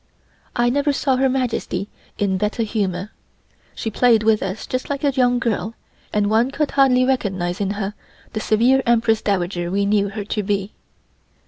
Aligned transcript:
I 0.55 0.71
never 0.71 0.91
saw 0.93 1.17
Her 1.17 1.29
Majesty 1.29 1.87
in 2.17 2.39
better 2.39 2.63
humor. 2.63 3.11
She 3.75 3.91
played 3.91 4.23
with 4.23 4.41
us 4.41 4.65
just 4.65 4.89
like 4.89 5.03
a 5.03 5.11
young 5.11 5.37
girl, 5.37 5.75
and 6.11 6.27
one 6.27 6.49
could 6.49 6.71
hardly 6.71 7.05
recognize 7.05 7.61
in 7.61 7.69
her 7.77 7.93
the 8.33 8.39
severe 8.39 8.81
Empress 8.87 9.21
Dowager 9.21 9.69
we 9.69 9.85
knew 9.85 10.09
her 10.09 10.25
to 10.25 10.41
be. 10.41 10.73